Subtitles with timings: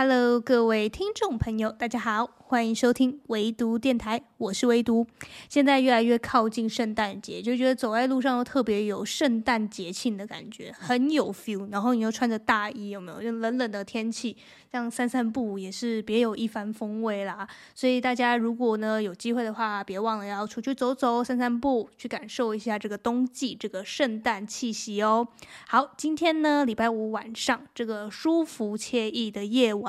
[0.00, 5.04] Hello，各位听众朋友，大家好，欢迎收听唯独电台，我是唯独。
[5.48, 11.68] 现在越来越靠近圣诞节，就觉得走在路上都特别有圣诞节庆的感觉，很有 feel。
[11.72, 13.20] 然后你又穿着大衣，有没有？
[13.20, 14.36] 就冷冷的天气，
[14.70, 17.48] 这样散散步也是别有一番风味啦。
[17.74, 25.26] 所以大家如果呢有机会的话，别忘了要出去走走、散散步，去感受一下这个冬季这个圣诞气息哦。
[25.66, 29.87] 好，今天呢礼拜五晚上这个舒服惬意的夜晚。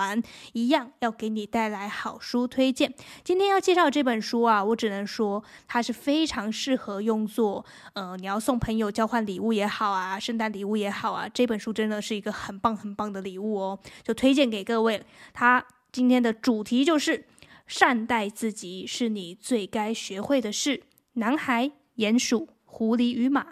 [0.54, 2.94] 一样要给你带来好书推荐。
[3.24, 15.04] 今天要介绍这本书啊，我只能说它是非常适合用作呃，你要送朋友交换礼物也好啊，圣诞礼物也好啊，这本书真的是一个很棒很棒的礼物哦，就推荐给各位。
[15.34, 17.26] 它今天的主题就是
[17.68, 20.84] 善待自己是你最该学会的事。
[21.14, 23.46] 男孩、鼹鼠、狐狸与马。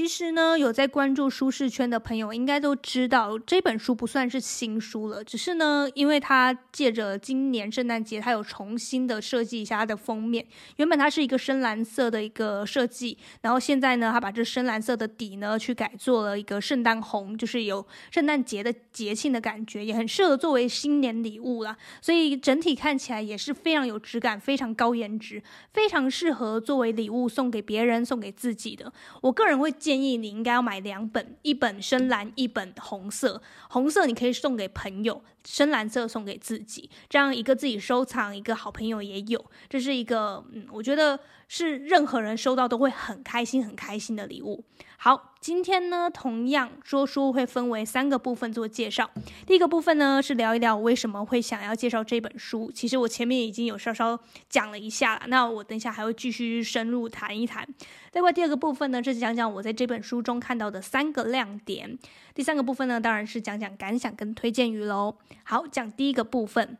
[0.00, 5.22] 其实呢，有在关注舒适圈的朋友应该都知道，这本书不算是新书了。
[5.22, 10.46] 只是呢，因为它借着今年圣诞节，它有重新的设计一下它的封面。
[10.78, 21.76] 原本它是一个深蓝色的一个设计，然后现在呢，它把这深蓝色的底呢，去改做了一个圣诞红，就是有圣诞节的节庆的感觉，也很适合作为新年礼物啦。
[22.00, 25.42] 所以整体看起来也是非常有质感，非常高颜值，
[25.74, 28.90] 非常适合作为礼物送给别人、送给自己的。
[29.20, 29.70] 我个人会。
[29.89, 33.42] 建建议你应该要买两本，一本深蓝，一本红色。
[33.68, 39.44] 红色你可以送给朋友，深蓝色送给自己，这样一个自己收藏，一个好朋友也有。
[39.68, 41.18] 这是一个，嗯，我觉得。
[41.52, 44.62] 是任何人收到都会很开心、很开心的礼物。
[44.96, 49.10] 好，今天呢，同样说书会分为三个部分做介绍。
[49.48, 52.70] 第一个部分呢，是聊一聊我为什么会想要介绍这本书。
[52.72, 54.16] 其实我前面已经有稍稍
[54.48, 57.66] 讲了一下了，那我等一下还会继续深入谈一谈。
[58.12, 61.98] 另外第二个部分呢，是讲讲我在这本书中看到的三个亮点。
[62.32, 65.16] 第三个部分呢，当然是讲讲感想跟推荐语喽。
[65.42, 66.78] 好，讲第一个部分。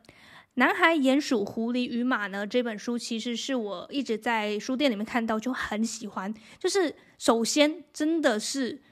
[0.54, 2.46] 男孩、鼹鼠、狐狸与马呢？
[2.46, 6.34] 这本书其实是我一直在书店里面看到就很喜欢。
[6.58, 8.82] 就是首先真的是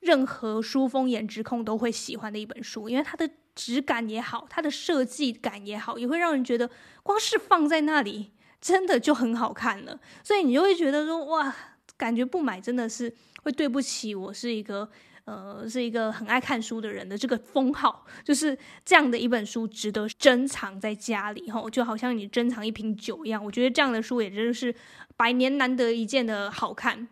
[0.00, 6.68] 任何书封颜值控都会喜欢的一本书，因为它的质感也好，它的设计感也好，也会让人觉得
[7.02, 10.00] 光是放在那里真的就很好看了。
[10.24, 11.54] 所以你就会觉得说哇，
[11.96, 14.90] 感觉不买真的是会对不起我是一个。
[15.24, 23.44] 呃，是一个很爱看书的人的这个封号，就是这样的一本书值得珍藏在家里吼，就好像你珍藏一瓶酒一样。
[23.44, 24.74] 我觉得这样的书也真是
[25.16, 27.08] 百年难得一见的好看。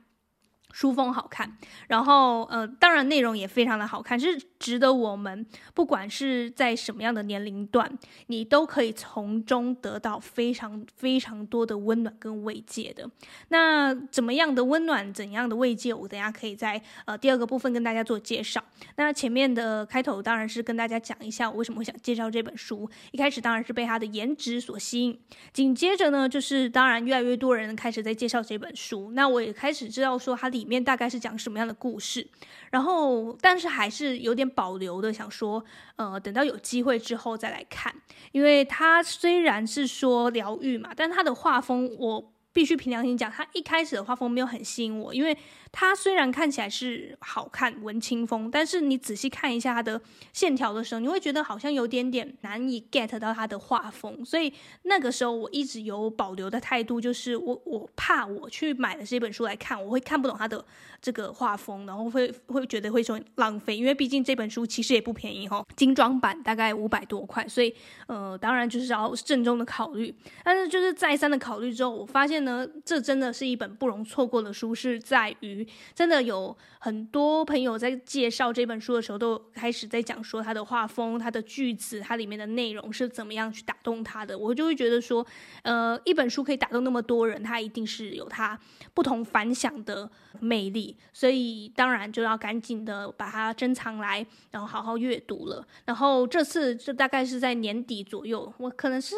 [0.72, 1.56] 书风好看，
[1.88, 5.44] 然后呃，当然内容也非常的好看，是值得我们
[5.74, 7.90] 不管是在什么样的年龄段，
[8.26, 13.10] 你都可以从中得到非常非常多的温暖跟慰藉的。
[13.48, 18.62] 那怎么样的温暖，怎样的慰藉，我等下可以在呃第二个部分跟大家做介绍。
[18.96, 22.88] 那前面的开头当然是跟大家讲一下我为什么会想介绍这本书。
[23.12, 25.18] 一开始当然是被它的颜值所吸引，
[25.52, 32.28] 紧接着呢，就是当然越来越多人开始在介绍这本书，那我也开始知道说它里面大概是讲什么样的故事，
[32.70, 35.64] 然后但是还是有点保留的，想说，
[35.96, 37.94] 呃，等到有机会之后再来看，
[38.32, 45.36] 因为它虽然是说疗愈嘛，但它的画风我必须凭良心讲，它一开始的画风没有很吸引我，因为。
[45.72, 50.00] 它虽然看起来是好看文青风，但是你仔细看一下它的
[50.32, 54.24] 线条的时候，你会觉得好像有点点难以 get 到它的画风。
[54.24, 60.64] 所以那个时候我一直有保留的态度，就是我我怕我去买了这本书来看，我会看不懂它的
[61.00, 67.72] 这个画风，然后会会觉得会说浪费，因为毕竟这本书其实也不便宜哈，精装版大概五百多块，所以
[68.08, 70.12] 呃当然就是要慎重的考虑。
[70.42, 75.59] 但是就是再三的考虑之后，我发现呢，这真的是一本不容错过的书，是在于。
[75.94, 84.38] 真的有很多朋友在介绍这本书的时候，都开始在讲说他的画风、他的句子、它里面的内容是怎么样去打动他的。
[84.38, 85.26] 我就会觉得说，
[85.62, 88.58] 呃，一本书可以打动那么多人，它一定是有它
[88.94, 90.10] 不同凡响的
[90.40, 90.96] 魅力。
[91.12, 95.66] 所以当然就要赶紧的把它珍藏来，然后好好阅读了。
[95.84, 99.16] 然后这次就大概是在年底左右，我可能是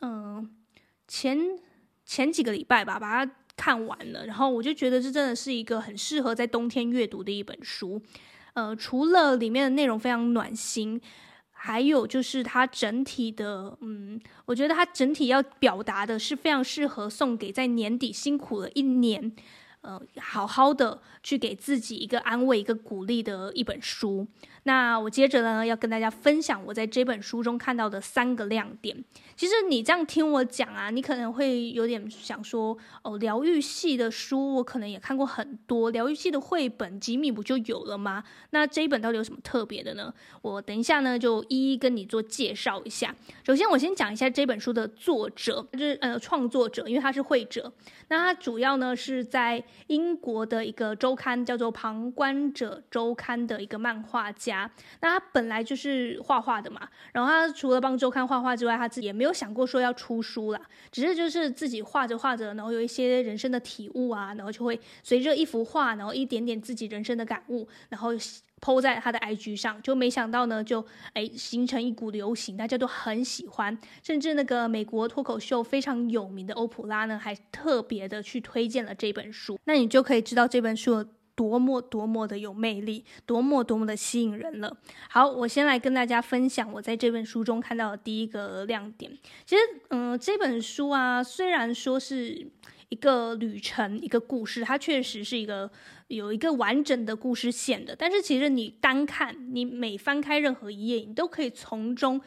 [0.00, 0.54] 嗯、
[1.06, 1.38] 前
[2.04, 3.32] 前几个礼拜吧，把它。
[3.56, 8.02] 看完了，然后我就觉得这真的是一个很适合在冬天阅读的一本书。
[8.54, 11.00] 呃，除了里面的内容非常暖心，
[11.50, 19.34] 还有就是它整体的，嗯，我觉得它整体要表达的是非常适合送给在年底辛苦了一年，
[19.84, 24.26] 呃，好好的去给自己一个安慰、一个鼓励的一本书。
[24.62, 29.04] 那我接着呢，要跟大家分享我在这本书中看到的三个亮点。
[29.36, 38.24] 其实你这样听我讲啊，你可能会有点想说，哦，疗愈系的书我可能也看过很多，疗愈系的绘本吉米不就有了吗？
[38.50, 40.12] 那这一本到底有什么特别的呢？
[40.40, 43.14] 我等一下呢就一一跟你做介绍一下。
[43.46, 47.70] 首先，我先讲一下这本书的作者，就是呃创作者，因为他是绘者。
[48.08, 54.70] 那他主要呢是在英国的一个周刊叫做《旁观者周刊》的一个漫画家。
[55.00, 60.60] 那他本来就是画画的嘛，然后他除了帮周刊画画之外，他自己也没有想过说要出书啦，
[60.90, 68.10] 只是就是自己画着画着，然后有一些人生的体悟啊，然后就会随着一幅画，然后一点点自己人生的感悟，然后
[68.64, 70.82] po 在他的 IG 上，就没想到呢，就
[71.12, 79.60] 哎形成一股流行，大家都很喜欢，甚至那个美国脱口秀非常有名的欧普拉呢，还特别的去推荐了这本书。
[79.64, 81.04] 那你就可以知道这本书有
[81.36, 84.76] 多么多么的有魅力，多么多么的吸引人了。
[85.10, 89.10] 好，我先来跟大家分享我在这本书中看到的第一个亮点。
[89.44, 92.46] 其实，嗯、呃，这本书啊，虽然说是
[92.88, 95.68] 一个旅程，一个故事，它确实是一个
[96.08, 97.94] 有一个完整的故事线的。
[97.96, 102.20] 但是，其实你单看，你每翻开任何一页，你都可以从中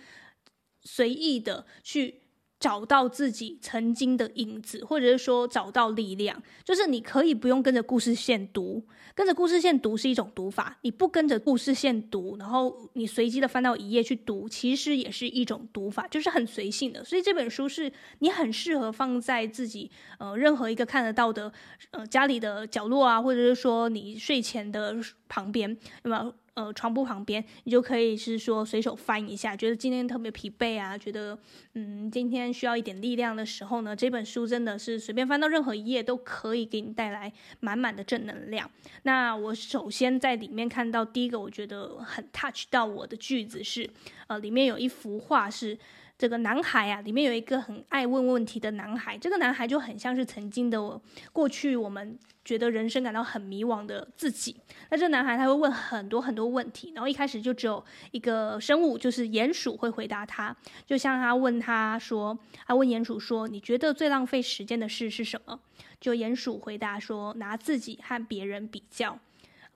[0.82, 2.22] 随意的去。
[2.60, 8.84] 找到自己曾经的影子，或者是说找到力量，就是你可以不用跟着故事线读，
[9.14, 17.04] 跟着故事线读是一种读法，你不跟着故事线读，然后你随机的翻到一页去读，其实也是一种读法，就是很随性的。
[17.04, 21.52] 所以这本书是你很适合放在自己呃任何一个看得到的
[21.92, 24.96] 呃家里的角落啊，或者是说你睡前的
[25.30, 25.70] 旁边，
[26.04, 26.34] 有没有？
[26.58, 31.38] 呃，床铺旁边，你就可以是说随手翻一下，觉得今天特别疲惫啊，觉得
[31.76, 38.68] 嗯，今天需要一点力量的时候呢，这本书真的是随便翻到任何一页都可以给你带来满满的正能量。
[39.04, 43.88] 那我首先在里面看到第一个我觉得很 touch 到我的句子是，
[44.26, 45.78] 呃，里面有一幅画是。
[46.18, 49.16] 这个男孩啊，里面有一个很爱问问题的男孩。
[49.16, 51.00] 这个男孩就很像是曾经的
[51.32, 54.56] 过去，我们觉得人生感到很迷惘的自己。
[54.90, 60.56] 那这男孩他会问很多很多问题，然后一开始就只有一个生物，就是鼹鼠会回答他。
[60.88, 62.36] 就像他问他说，
[62.66, 65.60] 他问鼹鼠说：“你觉得最浪费时间的事是什么？”
[66.02, 69.20] 就鼹鼠回答说：“拿自己和别人比较。”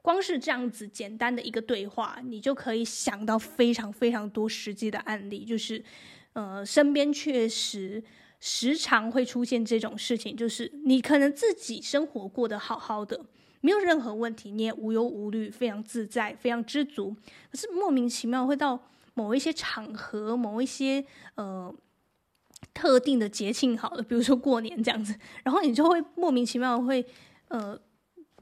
[0.01, 5.83] 光是这样子简单的一个对话，你就可以想到非常非常多实际的案例，就是。
[6.33, 8.03] 呃，身边确实
[8.39, 13.25] 时常会出现这种事情，就是你可能自己生活过得好好的，
[13.61, 17.15] 没有任何问题，你也无忧无虑，非常自在，非常知足。
[17.51, 18.79] 可是莫名其妙会到
[19.13, 21.05] 某一些场合，某一些
[21.35, 21.73] 呃
[22.73, 25.13] 特定的节庆，好了，比如说过年这样子，
[25.43, 27.05] 然后你就会莫名其妙会
[27.49, 27.77] 呃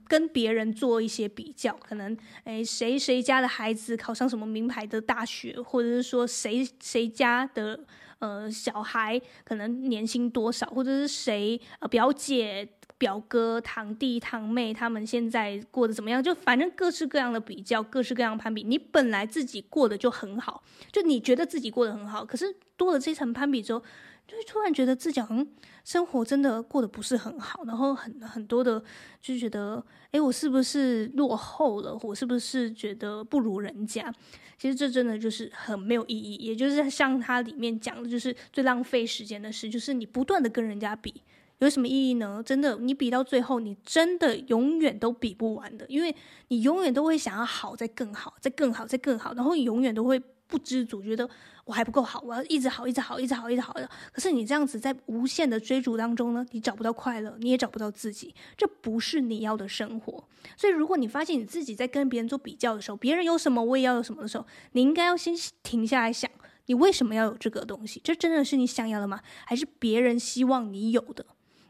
[0.09, 7.79] 跟别人做一些比较，可能诶谁谁家的孩子考上什么名牌的大学，或者是说谁谁家的
[8.17, 12.67] 呃小孩可能年薪多少，或者是谁呃表姐
[12.97, 18.63] 表哥堂弟堂妹他们现在过得怎么样，就反正各式各样的比较，各式各样攀比。
[18.63, 23.83] 你本来自己过得就很好，就你觉得自己过得很好，可是多了这层攀比之后。
[24.29, 25.47] 就突然觉得自己好像
[25.83, 28.81] 生活真的过得不是很好，然后很很多的
[29.19, 31.97] 就觉得，诶，我是不是落后了？
[32.03, 34.13] 我是不是觉得不如人家？
[34.57, 36.35] 其实这真的就是很没有意义。
[36.35, 41.21] 也就是像它里面讲的，就是最浪费时间的事，就是你不断的跟人家比，
[41.59, 42.41] 有什么意义呢？
[42.45, 46.15] 真的，你比到最后，你真的永远都比不完的，因为
[46.49, 50.21] 你永远都会想要好，再更好，再更好，再更好，然后你永远都会。
[50.49, 51.29] 不知足，觉得
[51.63, 53.87] 我还不够好，我要一直好，一直好，一直好，一直好的。
[54.11, 60.23] 可是你这样子在无限的追逐当中呢，你找不到快乐，你也找不到自己，这不是你要的生活。
[60.57, 66.29] 所以，如果你发现你自己在跟别人做比较的时候，别人有什么我也要有什么的时候，你应该要先停下来想，
[66.65, 68.01] 你为什么要有这个东西？
[68.03, 69.21] 这真的是你想要的吗？
[69.45, 71.25] 还是别人希望你有的？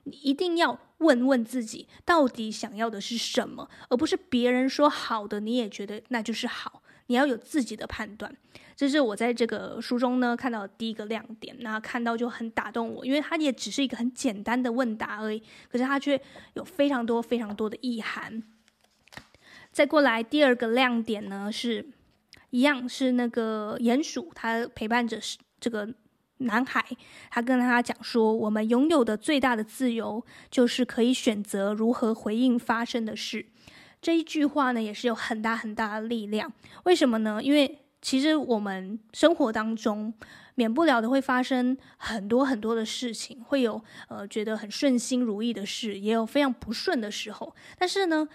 [0.06, 6.82] 你一定要问问自己，到底想要的是什么，而不是别人说好的，你也觉得那就是好。
[7.10, 8.32] 你要有自己的判断，
[8.76, 11.56] 这是我在这个书中呢看到的第一个亮点。
[11.62, 16.22] 那看到就很打动我，因为它也只是一个很简单的问答而已，可是它却
[16.54, 18.44] 有非常多非常多的意涵。
[19.72, 21.84] 再过来第二个亮点呢，是
[22.52, 25.20] 一样是那个鼹鼠，它陪伴着
[25.60, 25.92] 这个
[26.38, 26.86] 男孩，
[27.32, 33.48] 他跟他讲说：“我们拥有的最大的自由，就是可以选择如何回应发生的事。”
[34.02, 36.52] 这一句话呢，也是有很大很大的力量。
[36.84, 37.42] 为什么呢？
[37.44, 40.14] 因为其实我们生活当中
[40.56, 47.54] 免不了的会发生很多很多的事情，会有呃觉得很顺心如意的事，也有非常不顺的时候。
[47.78, 48.28] 但是呢，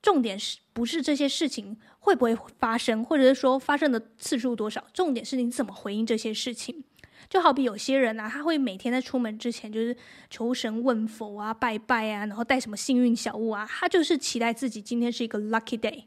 [0.00, 4.84] 重点是不是这些事情会不会发生，或者是说发生的次数多少？
[4.92, 6.84] 重点是你怎么回应这些事情。
[7.28, 9.96] 就好比有些人啊，他会每天在出门之前就是
[10.30, 16.04] 求神问佛啊、拜拜啊，然后带什么幸运小物啊，他就是期待自己今天是一个 lucky day。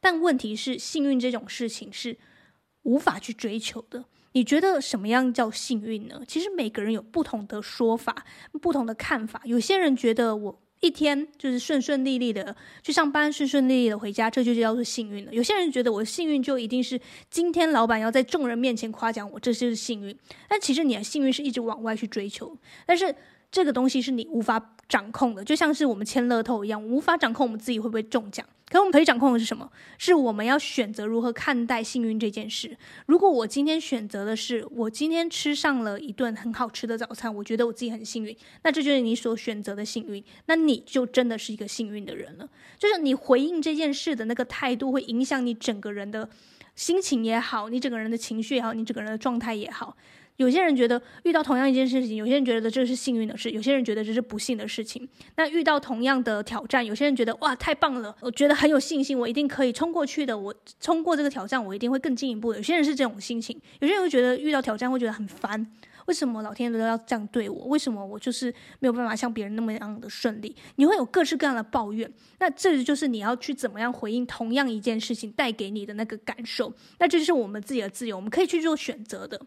[0.00, 2.18] 但问题是，幸运这种事情是
[2.82, 4.04] 无法去追求的。
[4.32, 6.22] 你觉得什么样叫幸运呢？
[6.26, 8.24] 其实每个人有不同的说法、
[8.60, 9.40] 不同的看法。
[9.44, 10.60] 有些人觉得我。
[10.84, 15.32] 一天就是顺顺利利的去上班，顺顺利利的回家，这就叫做幸运了。
[15.32, 17.00] 有些人觉得我的幸运就一定是
[17.30, 20.16] 今天老板要在众人面前夸奖我，这就是幸运。
[20.48, 23.14] 但其实你的幸运是一直往外去追求，但是。
[23.54, 28.44] 这个东西是你无法掌控的，就像是我们签乐透一样，无法掌控我们自己会不会中奖。
[28.74, 29.70] 可我们可以掌控的是什么？
[29.98, 32.76] 是我们要选择如何看待幸运这件事。
[33.06, 42.48] 如果我今天选择的是我今天吃上了一顿很好吃的早餐，我觉得我自己很幸运，那这就是你所选择的幸运，那你就真的是一个幸运的人了。
[42.76, 46.28] 就是你回应这件事的那个态度，会影响你整个人的
[46.74, 49.96] 心情也好，你整个人的情绪也好，你整个人的状态也好。
[50.36, 55.08] 有些人觉得遇到同样一件事情，有些人觉得这是幸运的事，有些人觉得这是不幸的事情。
[55.36, 60.36] 那遇到同样的挑战，有些人觉得哇，太棒了，我觉得很有信心，我一定可以冲过去的。
[60.36, 62.52] 我冲过这个挑战，我一定会更进一步。
[62.52, 65.64] 有些人是这种心情，有些人会觉得遇到挑战会觉得很烦，
[66.06, 67.66] 为什么老天都要这样对我？
[67.66, 70.56] 为什么我就是没有办法像别人那么样的顺利？
[70.74, 72.12] 你会有各式各样的抱怨。
[72.40, 76.74] 那这就是你要去怎么样回应同样一件事情带给你的那个感受。
[76.98, 79.40] 那这就是我们自己的自由，我们可以去做选择的。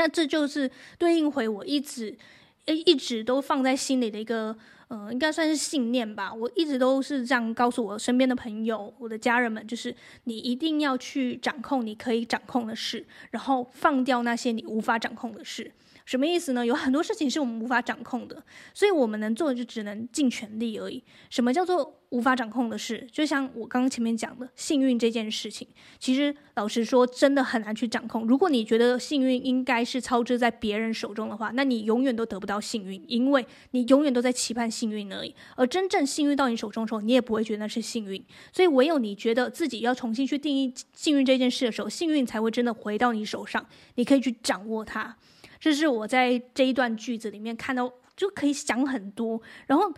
[0.00, 2.16] 那这就是对应回我一直，
[2.64, 4.56] 诶，一直都放在心里的一个，
[4.88, 6.32] 呃，应该算是信念吧。
[6.32, 15.70] 我一直都是这样告诉我身边的朋友、我的家人们，就是你一定要去掌控你可以掌控的事，然后放掉那些你无法掌控的事。
[16.10, 16.66] 什么意思呢？
[16.66, 18.42] 有很多事情是我们无法掌控的，
[18.74, 21.00] 所以我们能做的就只能尽全力而已。
[21.30, 23.06] 什么叫做无法掌控的事？
[23.12, 25.68] 就像我刚刚前面讲的，幸运这件事情，
[26.00, 28.26] 其实老实说，真的很难去掌控。
[28.26, 35.32] 如果你觉得幸运应该是操之在别人手中的话，那你永远都得不到幸运，因为你永远都在期盼幸运而已。
[35.54, 38.20] 而真正幸运到你手中的时候，你也不会觉得那是幸运。
[38.52, 43.64] 所以，唯有你觉得自己要重新去定义幸运这件事的时候，幸运才会真的回到你手上，
[43.94, 45.16] 你可以去掌握它。
[45.60, 49.40] 这是我在这一段句子里面看到，就可以想很多。
[49.66, 49.92] 然后，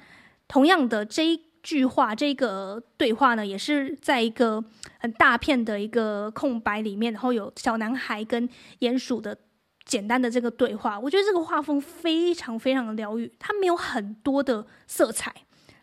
[0.49, 4.63] 同样的这一句话，这个对话呢，也是在一个
[4.99, 8.49] 很大片的一个空白里面，然后有小男孩跟
[8.81, 9.39] 鼹鼠的
[9.85, 10.99] 简单的这个对话。
[10.99, 15.33] 我觉得这个画风非常非常的疗愈，它没有很多的色彩，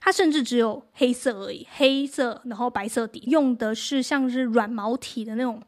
[0.02, 5.62] 它甚至只有黑色而已，黑色然后白色底，用的是像是软毛体的那种。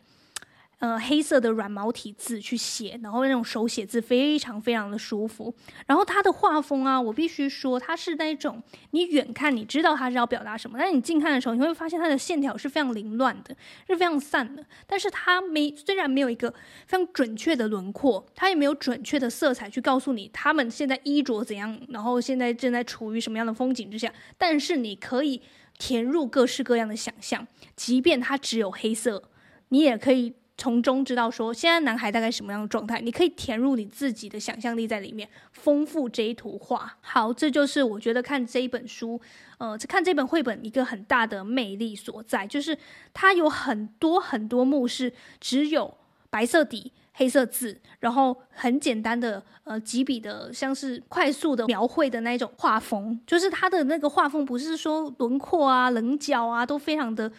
[0.82, 5.54] 呃，黑色的软毛体字去写，然后那种手写字非常非常的舒服。
[5.86, 8.60] 然后他的画风啊，我必须说，他是那种
[8.90, 14.66] 你远看你知道他是要表达什么，但是你近看的时候，你会发现他的线条是非常凌乱的，是非常散的。
[14.88, 16.50] 但是他没虽然没有一个
[16.88, 24.12] 非常准确的轮廓，他也没有准确的色彩去告诉你他们现在衣着怎样，然后现在正在处于什么样的风景之下。
[24.36, 25.44] 但是你可以
[25.78, 29.22] 填入各式各样的想象，即便它只有黑色，
[29.70, 30.34] 你也可以。
[30.58, 36.98] 从中知道说，现在男孩大概什么样的状态，你可以填入你自己的想象力在里面，丰富这一图画。
[37.02, 39.20] 好，这就是我觉得看这一本书，
[39.58, 42.78] 呃，看这本绘本一个很大的魅力所在，就是
[43.12, 45.92] 它有很多很多幕是只有
[46.30, 57.32] 白色底、黑色字，然后很简单的呃几笔的，像是快速的描绘的那一种画风，就是它的那个画风不是说轮廓啊、棱角啊都非常的。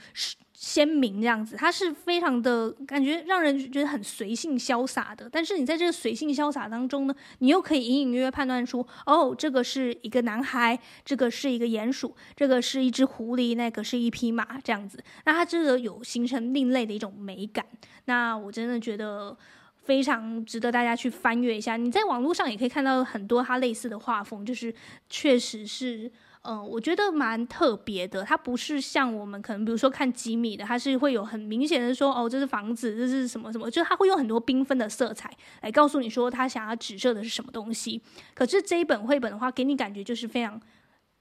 [0.63, 5.29] 鲜明这样子，它是非常的感觉让人觉得很随性潇洒的。
[5.29, 15.03] 但是你在这个随性潇洒当中呢，你又可以隐隐约约判断出，哦，这个是一个男孩，这个是一个鼹鼠，这个是一只狐狸，那个是一匹马这样子。
[15.25, 17.67] 那它这个有形成另类的一种美感。
[18.05, 19.37] 那我真的觉得
[19.83, 21.77] 非常值得大家去翻阅一下。
[21.77, 24.73] 你在网络上也可以看到很多它类似的画风，就是
[25.09, 26.13] 确实是。
[26.43, 28.25] 嗯、我觉得蛮特别的。
[28.25, 35.31] 它不是像我们可能，比如说看吉米的，它是会有很明显的说，哦，这是房子，这是什么什么，就是它会用很多缤纷的色彩
[35.61, 38.03] 来告诉你说他想要指涉的是什么东西。
[38.35, 40.61] 可是这一本绘本的话，给你感觉就是非常，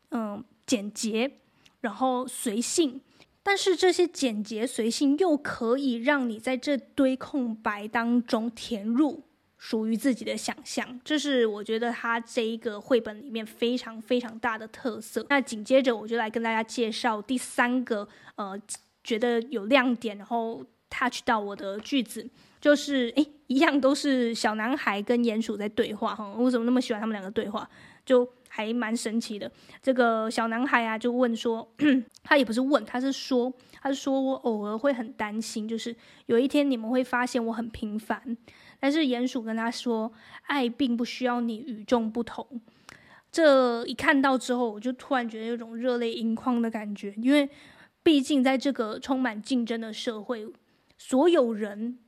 [0.09, 1.31] 嗯、简洁，
[1.81, 2.99] 然后随性。
[3.43, 9.23] 但是这些简洁随性又可以让你在这堆空白当中填入
[9.61, 15.23] 属于自己的想象，这是我觉得他这一个绘本里面非常非常大的特色。
[15.29, 18.59] 那紧接着我就来跟大家介绍第三个，呃，
[19.03, 22.27] 觉得有亮点，然后 touch 到我的句子，
[22.59, 26.27] 就是诶，一样都是小男孩跟鼹鼠在对话哈。
[26.39, 27.69] 我怎么那么喜欢他们两个对话？
[28.03, 29.49] 就还蛮神奇的。
[29.79, 31.71] 这个小男孩啊，就问说，
[32.23, 38.35] 他也不是问，他是说，他是说我偶尔会很担心，就是有一天你们会发现我很平凡。
[38.81, 40.11] 但是鼹鼠跟他说
[40.47, 42.45] ：“爱并不需要你与众不同。”
[43.31, 47.47] 这一看到之后，我就突然觉得有种热泪盈眶的感觉，因为
[48.03, 50.45] 毕竟在这个充满竞争的社会，
[50.97, 51.99] 所有人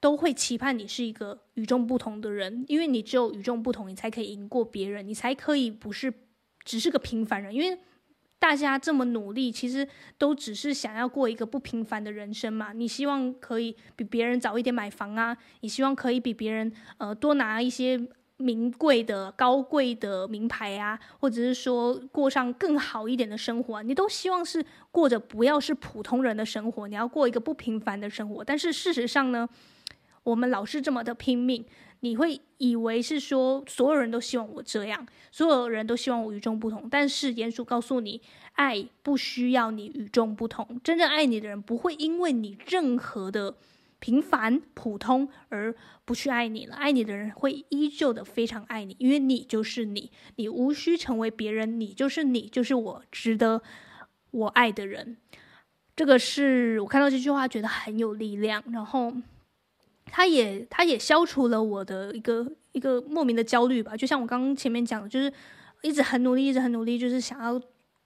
[0.00, 6.14] 都会期盼你是一个与众不同的人，因为你只有与众不同，你才可以赢过别人，你才可以不是
[6.64, 7.78] 只是个平凡人，因为。
[8.42, 9.86] 大家这么努力，其实
[10.18, 12.72] 都只是想要过一个不平凡的人生嘛。
[12.72, 17.96] 你希望可以比别人早一点买房啊，你希望可以比别人呃多拿一些
[18.38, 28.42] 名贵的、高贵的名牌啊，或者是说过上更好一点的生活啊，你都希望是过着不要是普通人的生活，你要过一个不平凡的生活。
[28.42, 29.48] 但是事实上呢，
[30.24, 31.64] 我们老是这么的拼命。
[32.04, 36.88] 你会以为是说所有人都希望我这样，所有人都希望我与众不同。
[36.90, 38.20] 但是鼹鼠告诉你，
[38.54, 40.80] 爱不需要你与众不同。
[40.82, 43.54] 真正爱你的人不会因为你任何的
[44.00, 45.72] 平凡普通而
[46.04, 46.74] 不去爱你了。
[46.74, 53.62] 爱你的人会依旧的非常爱你，因为你就是你，你无需成为别人，你就是你，就是我值得
[54.32, 55.18] 我爱的人。
[55.94, 59.14] 这个是我看到这句话觉得很有力量，然后。
[60.14, 63.96] 他也，他也消除了我的一个一个莫名的焦虑吧。
[63.96, 65.32] 就像我刚刚前面讲的，就是
[65.80, 67.58] 一直很努力，一直很努力，就是想要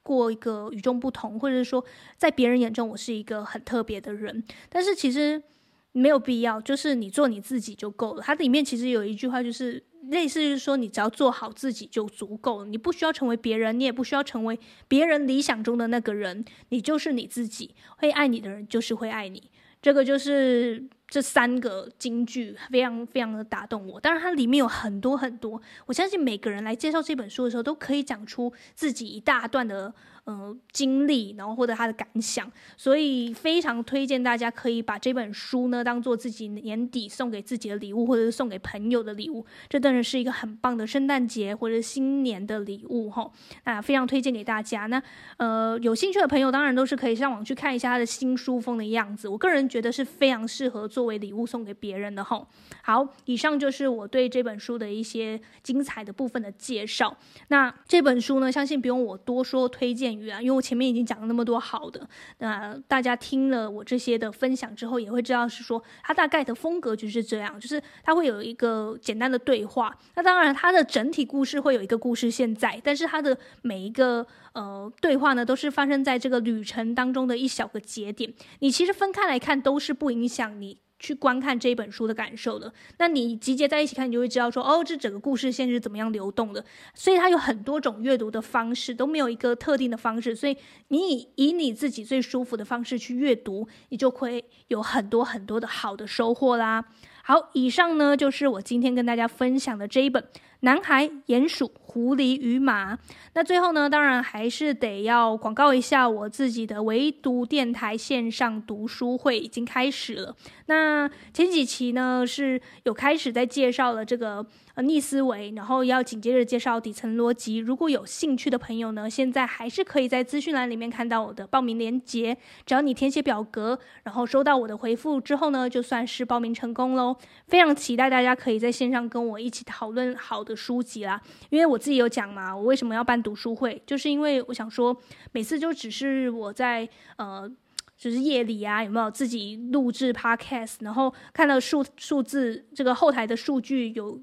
[0.05, 1.85] 过一个与众不同，或者是说，
[2.17, 4.45] 在别人眼中我是一个很特别的人。
[4.69, 5.43] 但是其实
[5.91, 8.23] 没有必要，就是你做你自己就够了。
[8.23, 17.75] 它里面其实有一句话，就是类似于说，你只要做好自己就足够了，你不需要成为别人，你也不需要成为别人理想中的那个人，你就是你自己。
[17.97, 19.51] 会爱你的人就是会爱你。
[19.83, 24.01] 这个就是这三个金句，非常非常的打动我。
[24.01, 29.93] 当然，它里面有很多很多，我相信每个人来介绍这本书的时候，都可以讲出自己一大段的。
[30.27, 39.47] 呃，经历，然后或者他的感想，所以非常推荐大家可以把这本书呢当做自己年底送给自己的礼物，或者是送给朋友的礼物。
[39.69, 43.31] 这当然是一个很棒的圣诞节或者新年的礼物哈。
[43.67, 44.87] 那非常推荐给大家。
[44.87, 45.01] 那
[45.37, 49.29] 呃，有兴趣的朋友当然都是可以上网去看一下他的新书封的样子。
[49.29, 52.49] 我个人觉得是非常适合作为礼物送给别人的哈。
[52.83, 57.15] 好，以上就是我对这本书的一些精彩的部分的介绍。
[57.49, 60.41] 那这本书呢，相信不用我多说推荐语啊。
[60.41, 69.95] 因为我前面已经讲了那么多好的，那大家听了我这些的分享之后，也会知道是说它大概的风格就是这样，就是它会有一个简单的对话。
[70.15, 78.33] 那当然，它的整体故事会有一个故事现在，但是它的每一个呃对话呢，都是发生在这个旅程当中的一小个节点。
[78.61, 80.79] 你其实分开来看，都是不影响你。
[80.99, 86.65] 去观看这一本书的感受的，那你集结在一起看，你就会知道说，哦，这整个故事线是怎么样流动的。
[86.95, 90.35] 所以它有很多种阅读的方式，都没有一个特定的方式。
[90.35, 90.57] 所以
[90.89, 96.85] 你以以你自己最舒服的方式去阅读，你就会有很多很多的好的收获啦。
[97.23, 100.25] 好，以上呢就是我今天跟大家分享的这一本。
[100.61, 102.99] 男孩、鼹鼠、狐狸与马。
[103.35, 110.35] 那最后呢，当然还是得要广告一下我自己的唯读电台线上读书会已经开始了。
[110.67, 117.59] 那前几期呢是有开始在介绍了这个呃逆思维，然后要紧接着介绍底层逻辑。
[117.59, 122.37] 如果有兴趣的朋友呢，现在还是可以在资讯栏里面看到我的报名链接。
[122.65, 127.17] 只要你填写表格，然后收到我的回复之后呢，就算是报名成功喽。
[127.47, 134.97] 非常期待大家可以在线上跟我一起讨论好的书籍啦，因为我自己有讲嘛，我为什么要办读书会，就是因为我想说，
[135.33, 137.51] 每次就只是我在呃，
[137.99, 144.19] 就是夜里啊，有没有自己录制 podcast，然后看到数数字这个后台的数据有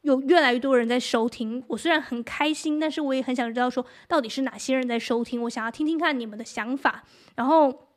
[0.00, 7.04] 有越来越多人在收听，我虽然很开心，但是我也很想知道说到底是哪些人在收听，我想要听听看你们的想法，
[7.36, 7.91] 然后。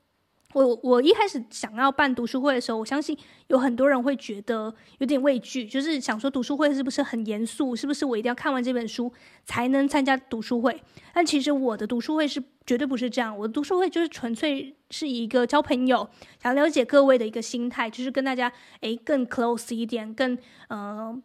[0.56, 7.76] 我我一开始想要办读书会的时候，我相信有很多人会觉得有点畏惧，就是想说读书会是不是很严肃？
[7.76, 9.12] 是不是我一定要看完这本书
[9.44, 10.82] 才能参加读书会？
[11.14, 16.10] 但其实我的读书会是绝对不是这样，我的读书会就是纯粹是一个交朋友，
[16.42, 20.38] 想了解各位的一个心态，就是跟大家诶更 close 一点，更
[20.70, 21.22] 嗯。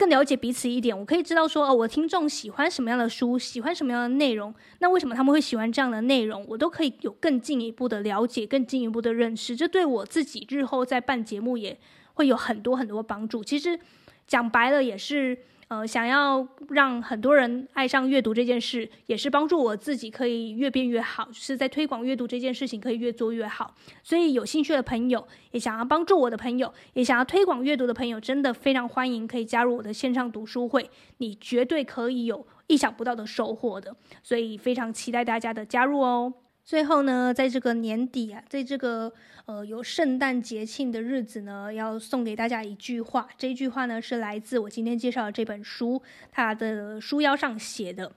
[0.00, 11.78] 更了解彼此一点，我可以知道说，哦，我听众喜欢什么样的书，喜欢什么样的内容，那为什么他们会喜欢这样的内容，我都可以有更进一步的了解，更进一步的认识，这对我自己日后在办节目也
[12.14, 13.44] 会有很多很多帮助。
[13.44, 13.78] 其实
[14.26, 15.36] 讲白了也是。
[15.70, 23.72] 呃，想要让很多人爱上阅读这件事，也是帮助我自己可以越变越好，就是在推广阅读这件事情可以越做越好。
[24.02, 33.94] 所以有兴趣的朋友，也想要帮助我的朋友，也想要推广阅读的朋友，真的非常欢迎可以加入我的线上读书会，你绝对可以有意想不到的收获的。
[34.24, 36.34] 所以非常期待大家的加入哦。
[36.70, 39.12] 最后呢，在这个年底啊，在这个
[39.44, 43.28] 呃有圣诞节庆的日子呢，要送给大家一句话。
[43.36, 48.12] 这句话呢，是来自我今天介绍的这本书，它的书腰上写的：“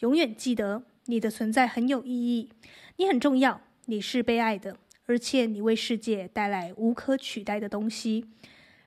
[0.00, 2.48] 永远记得你的存在很有意义，
[2.96, 8.24] 你很重要，你是被爱的，而且你为世界带来无可取代的东西。”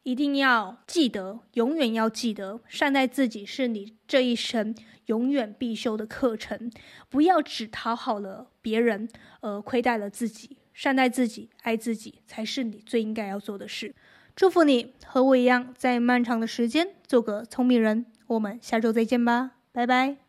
[0.04, 4.76] 一定要记得，永远要记得，善待自己是你这一生
[5.08, 6.72] 永远必修的课程。
[7.10, 9.10] 不要只讨好了别人，
[9.42, 10.58] 而亏待了自己。
[10.74, 13.94] 善待自己，爱自己，才是你最应该要做的事。
[14.36, 18.08] 祝福你和我一样，在漫长的时间做个聪明人。
[18.26, 20.23] 我们下周再见吧，拜拜。